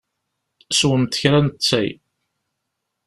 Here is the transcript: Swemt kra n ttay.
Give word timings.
Swemt 0.77 1.13
kra 1.21 1.39
n 1.45 1.47
ttay. 1.49 1.89